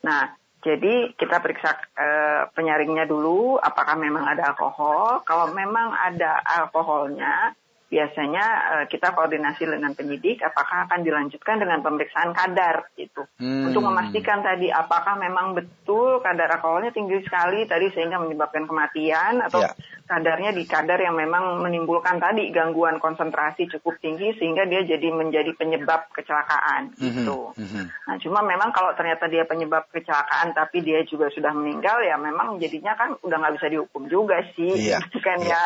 Nah, 0.03 0.35
jadi 0.61 1.13
kita 1.15 1.39
periksa 1.39 1.75
eh, 1.95 2.41
penyaringnya 2.51 3.05
dulu, 3.05 3.55
apakah 3.55 3.95
memang 3.95 4.25
ada 4.25 4.51
alkohol. 4.55 5.21
Kalau 5.23 5.53
memang 5.53 5.93
ada 5.93 6.41
alkoholnya, 6.41 7.53
biasanya 7.85 8.45
eh, 8.73 8.85
kita 8.89 9.13
koordinasi 9.13 9.63
dengan 9.63 9.93
penyidik, 9.93 10.41
apakah 10.41 10.89
akan 10.89 11.01
dilanjutkan 11.01 11.61
dengan 11.61 11.79
pemeriksaan 11.79 12.33
kadar 12.33 12.89
gitu, 12.95 13.23
Hmm. 13.37 13.69
untuk 13.69 13.83
memastikan 13.83 14.41
tadi 14.41 14.67
apakah 14.67 15.15
memang 15.15 15.53
betul 15.53 16.19
kadar 16.19 16.49
alkoholnya 16.49 16.89
tinggi 16.89 17.21
sekali 17.21 17.63
tadi 17.63 17.91
sehingga 17.91 18.17
menyebabkan 18.17 18.65
kematian 18.65 19.41
atau 19.41 19.61
Ya. 19.61 19.71
kadarnya 20.05 20.51
di 20.51 20.63
kadar 20.63 20.97
yang 20.97 21.13
memang 21.13 21.59
menimbulkan 21.59 22.17
tadi 22.17 22.49
gangguan 22.49 22.97
konsentrasi 22.97 23.65
cukup 23.69 23.97
tinggi 23.99 24.33
sehingga 24.35 24.63
dia 24.63 24.81
jadi 24.81 25.09
menjadi 25.09 25.53
penyebab 25.53 26.09
kecelakaan 26.11 26.93
Mhm, 26.95 27.25
gitu. 27.25 27.53
mhm. 27.53 27.83
Nah, 28.05 28.15
cuma 28.17 28.39
memang 28.41 28.69
kalau 28.69 28.93
ternyata 28.93 29.25
dia 29.25 29.43
penyebab 29.43 29.85
kecelakaan 29.89 30.53
tapi 30.53 30.81
dia 30.81 31.01
juga 31.03 31.29
sudah 31.29 31.51
meninggal 31.51 32.01
ya 32.01 32.15
memang 32.15 32.57
jadinya 32.57 32.93
kan 32.93 33.13
udah 33.19 33.37
nggak 33.37 33.55
bisa 33.57 33.67
dihukum 33.67 34.05
juga 34.05 34.41
sih, 34.53 34.89
Iya, 34.89 35.01
gitu 35.01 35.21
kan 35.21 35.37
iya. 35.39 35.53
ya. 35.53 35.63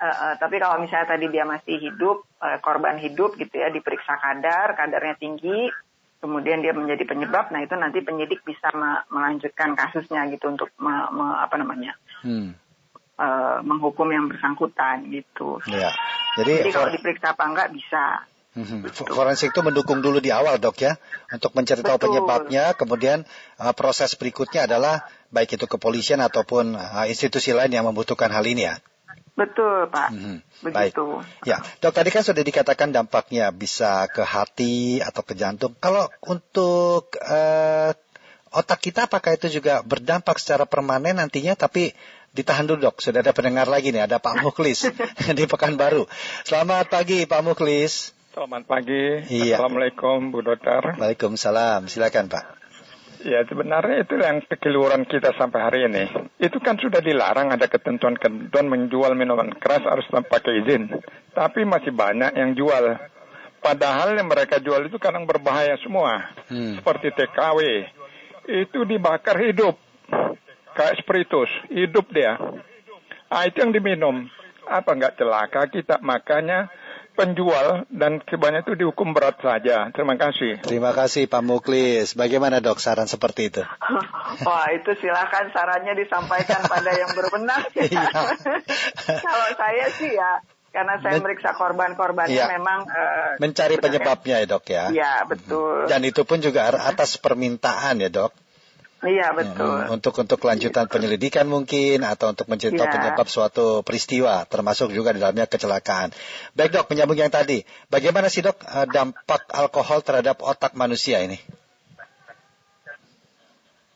Eh, 0.00 0.08
eh, 0.08 0.34
tapi 0.40 0.56
kalau 0.56 0.80
misalnya 0.80 1.12
tadi 1.12 1.28
dia 1.28 1.44
masih 1.44 1.76
hidup, 1.76 2.24
eh, 2.40 2.56
korban 2.64 2.96
hidup 2.96 3.36
gitu 3.36 3.52
ya, 3.52 3.68
diperiksa 3.68 4.16
kadar, 4.16 4.72
kadarnya 4.72 5.12
tinggi, 5.20 5.68
kemudian 6.24 6.64
dia 6.64 6.72
menjadi 6.72 7.04
penyebab, 7.04 7.52
nah 7.52 7.60
itu 7.60 7.76
nanti 7.76 8.00
penyidik 8.00 8.40
bisa 8.40 8.72
me- 8.72 9.04
melanjutkan 9.12 9.76
kasusnya 9.76 10.24
gitu 10.32 10.48
untuk 10.48 10.72
me- 10.80 11.08
me- 11.12 11.40
apa 11.40 11.56
namanya 11.60 11.96
Hmm. 12.24 12.56
eh, 13.20 13.58
menghukum 13.60 14.08
yang 14.08 14.32
bersangkutan 14.32 15.04
gitu. 15.12 15.60
Ya. 15.68 15.92
Jadi, 16.40 16.64
Jadi 16.64 16.70
kalau 16.72 16.88
diperiksa 16.88 17.36
apa 17.36 17.44
enggak 17.44 17.68
bisa. 17.76 18.24
Mhm. 18.50 18.90
forensik 19.14 19.54
itu 19.54 19.62
mendukung 19.62 20.02
dulu 20.02 20.18
di 20.18 20.34
awal 20.34 20.58
dok 20.58 20.74
ya 20.82 20.98
untuk 21.30 21.54
mencari 21.54 21.86
tahu 21.86 22.02
penyebabnya, 22.02 22.74
kemudian 22.74 23.22
uh, 23.62 23.70
proses 23.78 24.18
berikutnya 24.18 24.66
adalah 24.66 25.06
baik 25.30 25.54
itu 25.54 25.70
kepolisian 25.70 26.18
ataupun 26.18 26.74
uh, 26.74 27.06
institusi 27.06 27.54
lain 27.54 27.70
yang 27.70 27.86
membutuhkan 27.86 28.26
hal 28.34 28.42
ini 28.42 28.66
ya. 28.66 28.82
Betul, 29.38 29.88
Pak. 29.88 30.10
Mhm. 30.12 30.36
Baik. 30.70 30.92
Begitu. 30.92 31.06
Ya, 31.48 31.64
dok 31.80 31.96
tadi 31.96 32.10
kan 32.12 32.20
sudah 32.20 32.44
dikatakan 32.44 32.92
dampaknya 32.92 33.48
bisa 33.54 34.04
ke 34.12 34.20
hati 34.20 35.00
atau 35.00 35.24
ke 35.24 35.32
jantung. 35.32 35.72
Kalau 35.80 36.10
untuk 36.28 37.16
eh, 37.16 37.96
otak 38.52 38.80
kita 38.82 39.08
apakah 39.08 39.32
itu 39.34 39.48
juga 39.48 39.80
berdampak 39.80 40.36
secara 40.36 40.68
permanen 40.68 41.16
nantinya? 41.16 41.56
Tapi 41.56 41.96
ditahan 42.36 42.68
dulu 42.68 42.90
dok, 42.90 43.02
sudah 43.02 43.24
ada 43.24 43.34
pendengar 43.34 43.66
lagi 43.66 43.90
nih, 43.90 44.06
ada 44.06 44.22
Pak 44.22 44.44
Muklis 44.44 44.86
di 45.38 45.44
Pekanbaru. 45.48 46.06
Selamat 46.46 46.92
pagi 46.92 47.24
Pak 47.26 47.42
Muklis. 47.42 48.12
Selamat 48.30 48.62
pagi. 48.68 49.26
Iya. 49.26 49.58
Assalamualaikum 49.58 50.30
Bu 50.30 50.46
Dokter. 50.46 50.94
Waalaikumsalam, 51.00 51.90
silakan 51.90 52.30
Pak. 52.30 52.59
Ya 53.20 53.44
sebenarnya 53.44 54.08
itu 54.08 54.16
yang 54.16 54.40
kekeliruan 54.48 55.04
kita 55.04 55.36
sampai 55.36 55.60
hari 55.60 55.80
ini. 55.84 56.04
Itu 56.40 56.56
kan 56.56 56.80
sudah 56.80 57.04
dilarang 57.04 57.52
ada 57.52 57.68
ketentuan-ketentuan 57.68 58.64
menjual 58.64 59.12
minuman 59.12 59.52
keras 59.60 59.84
harus 59.84 60.08
pakai 60.08 60.64
izin. 60.64 60.88
Tapi 61.36 61.68
masih 61.68 61.92
banyak 61.92 62.32
yang 62.32 62.56
jual. 62.56 62.96
Padahal 63.60 64.16
yang 64.16 64.24
mereka 64.24 64.56
jual 64.56 64.88
itu 64.88 64.96
kadang 64.96 65.28
berbahaya 65.28 65.76
semua. 65.84 66.32
Hmm. 66.48 66.80
Seperti 66.80 67.12
TKW. 67.12 67.60
Itu 68.48 68.88
dibakar 68.88 69.36
hidup. 69.36 69.76
Kayak 70.72 71.04
spiritus. 71.04 71.52
Hidup 71.68 72.08
dia. 72.08 72.40
Ah, 73.28 73.44
itu 73.44 73.60
yang 73.60 73.76
diminum. 73.76 74.32
Apa 74.64 74.96
nggak 74.96 75.20
celaka 75.20 75.68
kita? 75.68 76.00
Makanya 76.00 76.72
penjual 77.12 77.84
dan 77.90 78.18
kebanyakan 78.20 78.64
itu 78.64 78.74
dihukum 78.80 79.12
berat 79.12 79.36
saja. 79.38 79.90
Terima 79.92 80.16
kasih. 80.16 80.60
Terima 80.62 80.92
kasih 80.92 81.26
Pak 81.26 81.42
Muklis. 81.42 82.14
Bagaimana 82.14 82.58
dok 82.58 82.80
saran 82.80 83.06
seperti 83.06 83.52
itu? 83.52 83.62
Wah 84.46 84.66
itu 84.72 84.90
silakan 84.98 85.52
sarannya 85.52 85.94
disampaikan 85.94 86.64
pada 86.64 86.90
yang 86.92 87.10
berwenang. 87.12 87.62
Iya. 87.80 88.06
Kalau 89.26 89.48
saya 89.56 89.86
sih 89.94 90.10
ya, 90.12 90.40
karena 90.70 90.98
saya 91.02 91.18
Men- 91.18 91.24
meriksa 91.26 91.50
korban-korbannya 91.52 92.36
Iya. 92.36 92.46
memang 92.46 92.86
eh, 92.86 93.30
Mencari 93.42 93.76
penyebabnya 93.76 94.36
ya 94.42 94.46
dok 94.46 94.64
ya. 94.70 94.84
Iya 94.90 95.14
betul. 95.26 95.90
Dan 95.90 96.00
itu 96.06 96.22
pun 96.22 96.38
juga 96.38 96.70
atas 96.70 97.18
permintaan 97.18 97.98
ya 98.00 98.08
dok. 98.08 98.30
Iya 99.00 99.32
betul. 99.32 99.88
Hmm, 99.88 99.96
Untuk 99.96 100.12
untuk 100.20 100.36
kelanjutan 100.36 100.84
penyelidikan 100.84 101.48
mungkin 101.48 102.04
atau 102.04 102.36
untuk 102.36 102.44
mencari 102.52 102.76
Iya. 102.76 102.84
penyebab 102.84 103.24
suatu 103.32 103.80
peristiwa, 103.80 104.44
termasuk 104.44 104.92
juga 104.92 105.16
di 105.16 105.24
dalamnya 105.24 105.48
kecelakaan. 105.48 106.12
Baik 106.52 106.76
dok, 106.76 106.92
menyambung 106.92 107.16
yang 107.16 107.32
tadi, 107.32 107.64
bagaimana 107.88 108.28
sih 108.28 108.44
dok 108.44 108.60
eh, 108.60 108.84
dampak 108.92 109.48
alkohol 109.56 110.04
terhadap 110.04 110.44
otak 110.44 110.76
manusia 110.76 111.24
ini? 111.24 111.40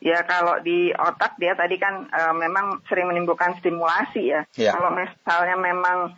Ya 0.01 0.21
kalau 0.25 0.61
di 0.61 0.89
otak 0.93 1.37
dia 1.37 1.53
tadi 1.53 1.77
kan 1.77 2.09
eh, 2.09 2.33
memang 2.33 2.81
sering 2.89 3.05
menimbulkan 3.05 3.61
stimulasi 3.61 4.33
ya. 4.33 4.41
Iya. 4.57 4.73
Kalau 4.73 4.89
misalnya 4.89 5.55
memang 5.57 6.17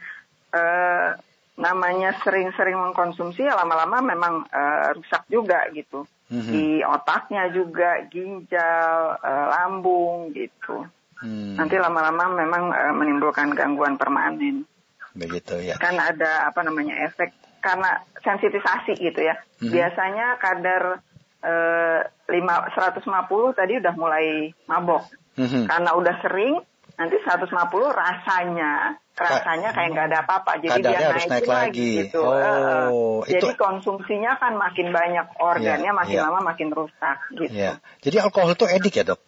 eh, 0.56 1.10
namanya 1.58 2.14
sering-sering 2.22 2.78
mengkonsumsi 2.78 3.42
ya 3.42 3.58
lama-lama 3.58 3.98
memang 4.06 4.46
eh, 4.48 4.94
rusak 4.94 5.26
juga 5.28 5.66
gitu. 5.74 6.06
Mhm. 6.30 6.52
Di 6.54 6.66
otaknya 6.86 7.50
juga 7.50 8.06
ginjal, 8.08 9.18
eh, 9.18 9.46
lambung 9.58 10.32
gitu. 10.38 10.86
Hmm, 11.18 11.58
Nanti 11.58 11.82
lama-lama 11.82 12.30
memang 12.38 12.64
eh, 12.72 12.94
menimbulkan 12.94 13.52
gangguan 13.58 13.98
permanen. 13.98 14.64
begitu 15.18 15.58
ya. 15.58 15.74
Kan 15.82 15.98
ada 15.98 16.46
apa 16.46 16.62
namanya 16.62 16.94
efek 17.10 17.34
karena 17.58 18.06
sensitisasi 18.22 18.94
gitu 19.02 19.26
ya. 19.26 19.34
Mhm. 19.66 19.74
Biasanya 19.74 20.38
kadar 20.38 21.02
eh, 21.42 22.00
lima 22.30 22.70
150 22.70 23.02
tadi 23.58 23.82
udah 23.82 23.94
mulai 23.98 24.54
mabok. 24.70 25.10
Mhm. 25.42 25.66
Karena 25.66 25.98
udah 25.98 26.16
sering, 26.22 26.62
nanti 26.98 27.16
150 27.22 27.54
rasanya 27.94 28.98
rasanya 29.14 29.70
kayak 29.74 29.90
nggak 29.94 30.08
ada 30.10 30.20
apa-apa. 30.26 30.52
Jadi 30.62 30.82
dia 30.84 31.10
harus 31.10 31.26
naik 31.26 31.46
lagi. 31.46 31.50
lagi. 31.50 31.92
gitu. 32.06 32.22
Oh, 32.22 33.26
Eh, 33.26 33.38
Jadi 33.38 33.50
itu- 33.50 33.58
konsumsinya 33.58 34.38
kan 34.38 34.54
makin 34.54 34.90
banyak 34.90 35.26
organnya, 35.38 35.90
Iya, 35.90 35.94
makin 35.94 36.18
iya. 36.18 36.26
lama 36.26 36.40
makin 36.44 36.70
rusak 36.70 37.18
gitu. 37.34 37.50
Ya. 37.50 37.82
Jadi 38.02 38.18
alkohol 38.18 38.54
itu 38.54 38.66
edik 38.66 38.94
ya 38.94 39.06
dok? 39.08 39.22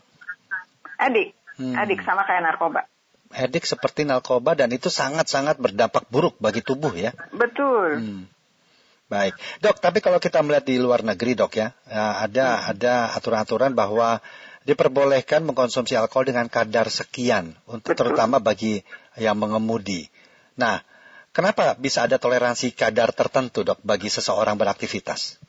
Adik, 0.97 1.33
Hmm. 1.55 1.73
adik 1.73 2.01
sama 2.03 2.21
kayak 2.23 2.43
narkoba. 2.43 2.85
Edik 3.29 3.63
seperti 3.63 4.03
narkoba 4.03 4.53
dan 4.53 4.69
itu 4.69 4.89
sangat-sangat 4.89 5.57
berdampak 5.57 6.09
buruk 6.09 6.35
bagi 6.37 6.61
tubuh 6.61 6.91
ya. 6.91 7.13
Betul. 7.29 7.89
Hmm. 7.97 8.23
Baik, 9.05 9.33
dok. 9.57 9.81
Tapi 9.81 10.01
kalau 10.01 10.17
kita 10.17 10.37
melihat 10.41 10.65
di 10.65 10.77
luar 10.77 11.01
negeri, 11.01 11.33
dok 11.33 11.57
ya, 11.57 11.73
ya, 11.85 12.21
ada 12.21 12.69
ada 12.69 13.09
aturan-aturan 13.13 13.73
bahwa 13.73 14.21
diperbolehkan 14.67 15.45
mengkonsumsi 15.45 15.95
alkohol 15.95 16.29
dengan 16.29 16.47
kadar 16.51 16.91
sekian, 16.91 17.55
untuk 17.65 17.95
Betul. 17.95 18.11
terutama 18.11 18.39
bagi 18.43 18.83
yang 19.15 19.39
mengemudi. 19.39 20.07
Nah, 20.59 20.83
kenapa 21.31 21.75
bisa 21.79 22.05
ada 22.05 22.19
toleransi 22.19 22.75
kadar 22.75 23.15
tertentu, 23.15 23.63
dok, 23.63 23.79
bagi 23.83 24.11
seseorang 24.11 24.59
beraktivitas? 24.59 25.39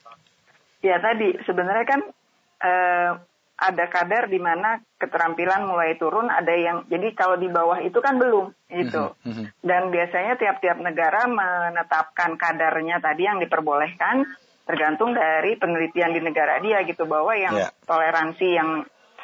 Ya 0.81 0.97
tadi 0.97 1.37
sebenarnya 1.45 1.85
kan 1.85 2.01
eh, 2.61 3.11
ada 3.61 3.85
kadar 3.93 4.25
di 4.25 4.41
mana 4.41 4.81
keterampilan 4.97 5.69
mulai 5.69 5.93
turun, 6.01 6.25
ada 6.33 6.49
yang 6.49 6.89
jadi 6.89 7.13
kalau 7.13 7.37
di 7.37 7.45
bawah 7.45 7.77
itu 7.85 8.01
kan 8.01 8.17
belum 8.17 8.49
gitu. 8.73 9.13
Mhm, 9.21 9.29
mhm. 9.29 9.45
Dan 9.61 9.93
biasanya 9.93 10.33
tiap-tiap 10.41 10.81
negara 10.81 11.29
menetapkan 11.29 12.41
kadarnya 12.41 12.97
tadi 12.97 13.29
yang 13.29 13.37
diperbolehkan 13.37 14.25
tergantung 14.65 15.13
dari 15.13 15.61
penelitian 15.61 16.15
di 16.17 16.21
negara 16.25 16.57
dia 16.57 16.81
gitu 16.89 17.05
bahwa 17.05 17.37
yang 17.37 17.53
Ya. 17.53 17.69
toleransi 17.85 18.47
yang 18.49 18.69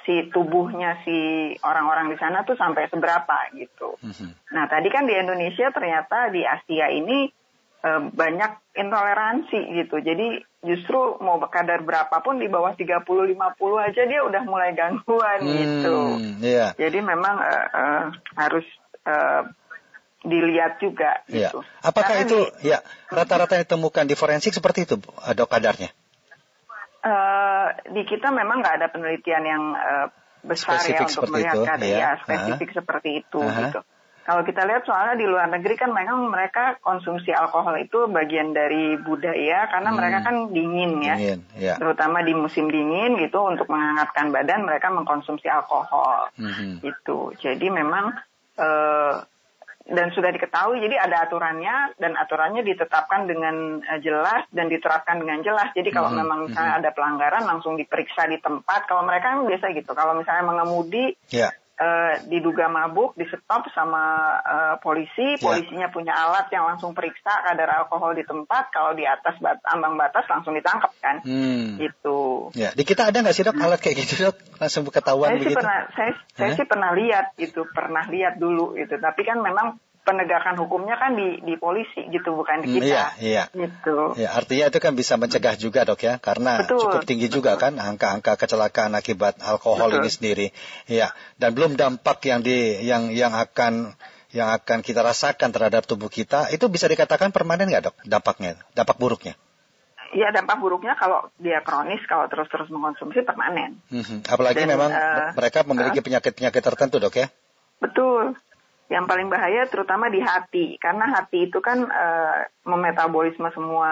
si 0.07 0.31
tubuhnya 0.31 1.03
si 1.03 1.17
orang-orang 1.59 2.07
di 2.07 2.17
sana 2.17 2.41
tuh 2.41 2.55
sampai 2.55 2.87
seberapa 2.87 3.51
gitu. 3.51 3.99
Mhm. 3.99 4.55
Nah, 4.55 4.65
tadi 4.65 4.87
kan 4.87 5.03
di 5.03 5.11
Indonesia 5.11 5.67
ternyata 5.69 6.31
di 6.31 6.47
Asia 6.47 6.87
ini 6.87 7.27
eh, 7.77 8.01
banyak 8.09 8.73
intoleransi 8.73 9.59
gitu. 9.75 9.99
Jadi 9.99 10.39
justru 10.63 11.19
mau 11.19 11.37
kadar 11.45 11.83
berapapun 11.83 12.39
di 12.39 12.47
bawah 12.47 12.73
30-50 12.73 13.37
aja 13.77 14.01
dia 14.01 14.23
udah 14.23 14.41
mulai 14.43 14.71
gangguan 14.73 15.39
gitu. 15.45 15.97
Hmm, 16.17 16.39
Iya. 16.41 16.73
Jadi 16.73 16.99
memang 17.03 17.35
eh, 17.37 17.65
eh, 17.69 18.03
harus 18.33 18.65
eh, 19.03 19.43
dilihat 20.23 20.81
juga 20.81 21.21
Iya. 21.29 21.53
gitu. 21.53 21.59
Apakah 21.79 22.17
Karena 22.17 22.25
itu 22.25 22.39
di- 22.59 22.73
ya 22.73 22.79
rata-rata 23.07 23.55
yang 23.55 23.63
ditemukan 23.67 24.05
di 24.07 24.15
forensik 24.17 24.51
seperti 24.51 24.87
itu, 24.87 24.95
dok 24.97 25.47
kadarnya? 25.47 25.91
Eh, 27.07 27.67
di 27.95 28.03
kita 28.03 28.27
memang 28.35 28.59
nggak 28.59 28.75
ada 28.83 28.87
penelitian 28.91 29.43
yang 29.47 29.63
eh, 29.73 30.07
besar 30.43 30.79
Spesifik 30.83 31.07
ya 31.07 31.07
untuk 31.07 31.23
melihat 31.31 31.55
itu, 31.55 31.63
kadar 31.63 31.87
ya. 31.87 31.97
ya 31.97 32.09
spesifik 32.23 32.69
seperti 32.75 33.09
itu 33.23 33.41
Aha. 33.41 33.59
gitu. 33.63 33.79
Kalau 34.27 34.43
kita 34.43 34.67
lihat 34.67 34.83
soalnya 34.83 35.15
di 35.15 35.23
luar 35.23 35.47
negeri 35.47 35.79
kan 35.79 35.95
memang 35.95 36.27
mereka 36.27 36.75
konsumsi 36.83 37.31
alkohol 37.31 37.79
itu 37.79 38.11
bagian 38.11 38.51
dari 38.51 38.99
budaya 38.99 39.71
karena 39.71 39.87
Hmm. 39.87 39.97
mereka 40.03 40.19
kan 40.27 40.35
dingin 40.51 40.99
ya. 40.99 41.15
Dingin, 41.15 41.39
ya. 41.55 41.73
Terutama 41.79 42.19
di 42.27 42.35
musim 42.35 42.67
dingin 42.67 43.15
gitu 43.23 43.39
untuk 43.39 43.71
menghangatkan 43.71 44.35
badan 44.35 44.67
mereka 44.67 44.91
mengkonsumsi 44.91 45.47
alkohol 45.47 46.27
Mhm. 46.35 46.83
gitu. 46.83 47.31
Jadi 47.39 47.71
memang 47.71 48.11
eh, 48.57 49.13
dan 49.87 50.11
sudah 50.11 50.35
diketahui 50.35 50.83
jadi 50.83 50.99
ada 50.99 51.23
aturannya 51.27 51.95
dan 51.95 52.19
aturannya 52.19 52.61
ditetapkan 52.63 53.23
dengan 53.23 53.79
eh, 53.79 53.99
jelas 54.03 54.43
dan 54.51 54.67
diterapkan 54.67 55.19
dengan 55.23 55.39
jelas. 55.43 55.71
Jadi 55.71 55.89
kalau 55.95 56.11
Mhm, 56.11 56.17
memang 56.19 56.39
misalnya 56.51 56.73
ada 56.83 56.89
pelanggaran 56.91 57.47
langsung 57.47 57.79
diperiksa 57.79 58.27
di 58.27 58.37
tempat. 58.43 58.83
Kalau 58.87 59.07
mereka 59.07 59.35
kan 59.35 59.47
biasa 59.47 59.71
gitu. 59.71 59.91
Kalau 59.95 60.13
misalnya 60.19 60.43
mengemudi 60.43 61.15
Ya. 61.31 61.51
Eh, 61.77 62.13
diduga 62.25 62.65
mabuk, 62.67 63.13
di 63.13 63.25
stop 63.29 63.69
sama 63.71 64.33
eh, 64.41 64.75
polisi, 64.81 65.37
Ya. 65.37 65.41
polisinya 65.41 65.87
punya 65.93 66.13
alat 66.17 66.49
yang 66.49 66.65
langsung 66.65 66.97
periksa 66.97 67.45
kadar 67.45 67.69
alkohol 67.85 68.17
di 68.17 68.25
tempat. 68.25 68.73
Kalau 68.73 68.97
di 68.97 69.05
atas 69.05 69.37
bat 69.37 69.61
ambang 69.69 69.93
batas 69.95 70.25
langsung 70.25 70.57
ditangkap 70.57 70.91
kan. 70.99 71.21
Hmm. 71.21 71.77
Gitu. 71.77 72.49
Ya, 72.57 72.73
di 72.73 72.81
kita 72.81 73.13
ada 73.13 73.21
nggak 73.21 73.35
sih 73.37 73.45
dok 73.45 73.61
alat 73.61 73.77
kayak 73.77 73.97
gitu 74.01 74.29
dok? 74.29 74.35
Langsung 74.57 74.83
ketahuan 74.89 75.29
Saya 75.29 75.37
sih 75.37 75.43
begitu? 75.45 75.59
pernah, 75.61 75.79
saya, 75.93 76.11
saya 76.33 76.49
Hah? 76.49 76.57
sih 76.57 76.65
pernah 76.65 76.89
lihat 76.97 77.25
gitu, 77.37 77.61
pernah 77.69 78.03
lihat 78.09 78.33
dulu 78.41 78.73
gitu. 78.73 78.97
Tapi 78.97 79.21
kan 79.21 79.37
memang 79.39 79.77
penegakan 80.07 80.55
hukumnya 80.55 80.95
kan 80.95 81.19
di 81.19 81.43
di 81.43 81.59
polisi 81.59 82.07
gitu, 82.07 82.31
bukan 82.31 82.63
di 82.63 82.71
Hmm, 82.71 82.75
kita. 82.79 82.87
iya, 82.87 83.05
iya. 83.19 83.43
Gitu. 83.51 84.15
Ya, 84.15 84.31
artinya 84.31 84.71
itu 84.71 84.79
kan 84.79 84.95
bisa 84.95 85.19
mencegah 85.19 85.59
juga 85.59 85.83
dok 85.83 85.99
ya, 85.99 86.15
karena 86.23 86.63
Betul, 86.63 86.79
cukup 86.87 87.03
tinggi 87.03 87.27
juga 87.27 87.59
kan 87.59 87.75
angka-angka 87.75 88.39
kecelakaan 88.39 88.95
akibat 88.95 89.43
alkohol 89.43 89.91
Betul. 89.91 90.07
ini 90.07 90.09
sendiri. 90.09 90.47
Ya, 90.87 91.11
dan 91.35 91.51
belum 91.51 91.75
dampak 91.75 92.23
yang 92.23 92.39
di 92.39 92.79
yang 92.87 93.11
yang 93.11 93.35
akan 93.35 93.91
yang 94.31 94.47
akan 94.55 94.79
kita 94.79 95.03
rasakan 95.03 95.51
terhadap 95.51 95.83
tubuh 95.83 96.07
kita 96.07 96.47
itu 96.55 96.67
bisa 96.71 96.87
dikatakan 96.87 97.35
permanen 97.35 97.67
nggak 97.67 97.91
dok 97.91 97.95
dampaknya, 98.07 98.55
dampak 98.71 98.95
buruknya? 98.95 99.35
Iya 100.15 100.31
dampak 100.31 100.63
buruknya 100.63 100.95
kalau 100.95 101.27
dia 101.35 101.59
kronis, 101.59 101.99
kalau 102.07 102.31
terus-terus 102.31 102.71
mengkonsumsi 102.71 103.27
permanen. 103.27 103.75
Mhm. 103.91 104.23
Apalagi 104.31 104.63
Dan, 104.63 104.71
memang 104.71 104.87
eh, 104.87 105.35
mereka 105.35 105.67
memiliki 105.67 105.99
penyakit-penyakit 105.99 106.63
tertentu 106.63 106.95
dok 107.03 107.15
ya. 107.19 107.27
Betul. 107.83 108.39
Yang 108.87 109.05
paling 109.05 109.27
bahaya 109.27 109.67
terutama 109.67 110.07
di 110.07 110.23
hati, 110.23 110.79
karena 110.79 111.11
hati 111.11 111.51
itu 111.51 111.59
kan 111.59 111.83
eh, 111.83 112.37
memetabolisme 112.63 113.51
semua 113.51 113.91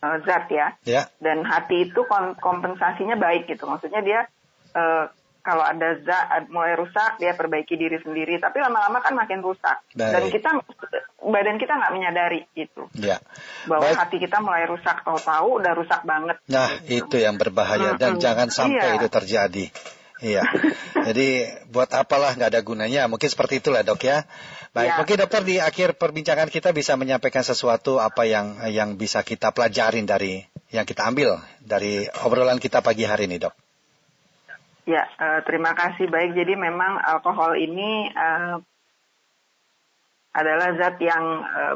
eh, 0.00 0.16
zat 0.24 0.48
ya. 0.48 0.72
Ya, 0.84 1.02
dan 1.20 1.44
hati 1.44 1.88
itu 1.88 2.00
kompensasinya 2.40 3.14
baik 3.16 3.46
gitu 3.46 3.68
maksudnya 3.68 4.00
dia 4.00 4.20
eh, 4.72 5.04
kalau 5.42 5.66
ada 5.66 5.98
zat 6.06 6.46
mulai 6.48 6.78
rusak 6.78 7.18
dia 7.18 7.34
perbaiki 7.34 7.74
diri 7.74 7.98
sendiri 7.98 8.38
tapi 8.38 8.62
lama-lama 8.62 9.02
kan 9.02 9.10
makin 9.12 9.42
rusak 9.42 9.82
Baik. 9.92 10.14
dan 10.14 10.22
kita 10.30 10.50
badan 11.22 11.58
kita 11.58 11.72
nggak 11.78 11.92
menyadari 11.94 12.40
gitu 12.54 12.86
ya. 12.94 13.18
bahwa 13.66 13.90
Baik. 13.90 13.98
hati 13.98 14.16
kita 14.22 14.38
mulai 14.38 14.64
rusak 14.66 15.02
tahu-tahu 15.02 15.58
udah 15.58 15.72
rusak 15.74 16.00
banget 16.02 16.38
Nah, 16.46 16.70
gitu. 16.86 17.10
itu 17.10 17.16
yang 17.26 17.36
berbahaya 17.42 17.98
dan 17.98 18.16
Mm-mm. 18.16 18.22
jangan 18.22 18.48
sampai 18.48 18.86
Iya. 18.86 18.98
itu 19.02 19.08
terjadi. 19.10 19.64
Iya. 20.22 20.46
Jadi 21.02 21.50
buat 21.74 21.90
apalah 21.90 22.38
nggak 22.38 22.54
ada 22.54 22.62
gunanya. 22.62 23.10
Mungkin 23.10 23.26
seperti 23.26 23.58
itulah 23.58 23.82
dok 23.82 24.06
ya. 24.06 24.22
Baik, 24.70 24.88
Iya. 24.88 24.98
mungkin 25.02 25.16
dokter 25.18 25.42
di 25.42 25.56
akhir 25.58 25.98
perbincangan 25.98 26.46
kita 26.48 26.70
bisa 26.70 26.94
menyampaikan 26.94 27.42
sesuatu 27.42 27.98
apa 27.98 28.22
yang 28.24 28.62
yang 28.70 28.94
bisa 28.94 29.26
kita 29.26 29.50
pelajarin 29.50 30.06
dari 30.06 30.46
yang 30.70 30.86
kita 30.86 31.04
ambil 31.10 31.42
dari 31.60 32.06
obrolan 32.22 32.62
kita 32.62 32.80
pagi 32.80 33.02
hari 33.02 33.26
ini 33.26 33.42
dok. 33.42 33.52
Ya, 34.86 35.04
eh, 35.06 35.40
terima 35.46 35.74
kasih. 35.74 36.06
Baik, 36.06 36.38
jadi 36.38 36.54
memang 36.54 37.02
alkohol 37.02 37.58
ini 37.58 38.06
eh, 38.08 38.56
adalah 40.32 40.68
zat 40.78 40.96
yang 41.02 41.24
eh, 41.44 41.74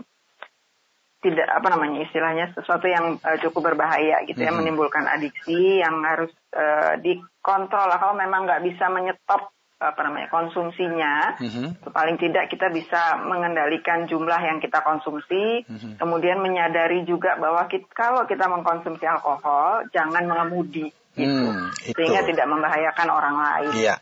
tidak 1.27 1.51
apa 1.51 1.67
namanya 1.67 2.07
istilahnya 2.07 2.55
sesuatu 2.55 2.87
yang 2.87 3.19
eh, 3.19 3.39
cukup 3.43 3.75
berbahaya 3.75 4.23
gitu 4.23 4.39
ya, 4.39 4.55
Mhm. 4.55 4.63
menimbulkan 4.63 5.03
adiksi 5.05 5.83
yang 5.83 5.99
harus 6.07 6.31
eh, 6.55 6.95
dikontrol. 7.03 7.91
Kalau 7.91 8.15
memang 8.15 8.47
nggak 8.47 8.63
bisa 8.63 8.87
menyetop 8.89 9.51
apa 9.77 10.01
namanya 10.01 10.33
konsumsinya, 10.33 11.37
Mhm. 11.37 11.93
paling 11.93 12.17
tidak 12.17 12.49
kita 12.49 12.73
bisa 12.73 13.21
mengendalikan 13.21 14.09
jumlah 14.09 14.41
yang 14.41 14.57
kita 14.57 14.81
konsumsi, 14.81 15.69
Mhm. 15.69 16.01
kemudian 16.01 16.41
menyadari 16.41 17.05
juga 17.05 17.37
bahwa 17.37 17.69
kita, 17.69 17.85
kalau 17.93 18.25
kita 18.25 18.49
mengkonsumsi 18.49 19.05
alkohol 19.05 19.85
jangan 19.93 20.25
mengemudi 20.25 20.89
gitu, 21.13 21.45
Hmm, 21.45 21.69
itu. 21.85 21.93
sehingga 21.93 22.25
tidak 22.25 22.47
membahayakan 22.49 23.09
orang 23.13 23.37
lain. 23.37 23.71
Iya, 23.77 23.95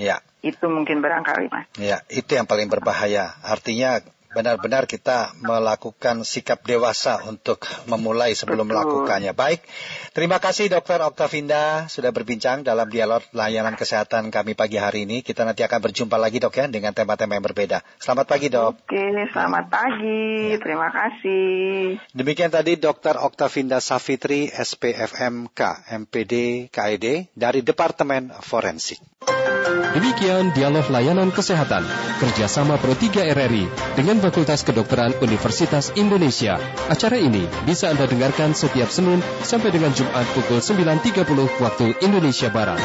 iya, 0.00 0.16
Itu 0.40 0.72
mungkin 0.72 1.04
barangkali 1.04 1.52
mas. 1.52 1.68
iya. 1.76 2.00
Itu 2.08 2.32
yang 2.32 2.48
paling 2.48 2.72
berbahaya. 2.72 3.36
Artinya 3.44 4.00
benar-benar 4.32 4.84
kita 4.84 5.32
melakukan 5.40 6.24
sikap 6.26 6.60
dewasa 6.64 7.24
untuk 7.24 7.64
memulai 7.88 8.36
sebelum 8.36 8.68
Betul. 8.68 8.76
melakukannya. 8.76 9.32
Baik, 9.32 9.64
terima 10.12 10.36
kasih 10.42 10.68
Dokter 10.68 11.00
Oktavinda 11.00 11.88
sudah 11.88 12.12
berbincang 12.12 12.60
dalam 12.60 12.88
dialog 12.92 13.24
layanan 13.32 13.74
kesehatan 13.78 14.28
kami 14.28 14.52
pagi 14.52 14.76
hari 14.76 15.08
ini. 15.08 15.24
Kita 15.24 15.48
nanti 15.48 15.64
akan 15.64 15.80
berjumpa 15.80 16.16
lagi 16.20 16.42
dok 16.42 16.54
ya 16.56 16.66
dengan 16.68 16.92
tema-tema 16.92 17.40
yang 17.40 17.46
berbeda. 17.46 17.80
Selamat 17.96 18.26
pagi 18.28 18.52
dok. 18.52 18.76
Oke, 18.84 19.04
selamat 19.32 19.64
pagi. 19.72 20.52
Ya. 20.52 20.58
Terima 20.60 20.88
kasih. 20.92 21.98
Demikian 22.12 22.52
tadi 22.52 22.76
Dr. 22.76 23.16
Oktavinda 23.20 23.80
Safitri, 23.80 24.52
SPFMK, 24.52 25.88
MPD, 25.88 26.68
KED 26.68 27.32
dari 27.32 27.60
Departemen 27.64 28.32
Forensik. 28.44 29.00
Demikian 29.88 30.52
dialog 30.52 30.86
layanan 30.92 31.32
kesehatan 31.32 31.82
kerjasama 32.20 32.78
Pro 32.78 32.94
3 32.94 33.34
RRI 33.34 33.64
dengan 33.98 34.17
Fakultas 34.20 34.66
Kedokteran 34.66 35.14
Universitas 35.22 35.94
Indonesia. 35.94 36.58
Acara 36.90 37.16
ini 37.16 37.46
bisa 37.64 37.88
Anda 37.88 38.04
dengarkan 38.04 38.52
setiap 38.52 38.90
Senin 38.90 39.22
sampai 39.42 39.70
dengan 39.70 39.94
Jumat 39.94 40.26
pukul 40.34 40.60
9.30 40.60 41.24
waktu 41.62 41.86
Indonesia 42.02 42.50
Barat. 42.52 42.82